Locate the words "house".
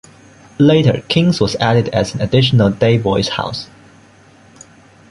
3.29-3.69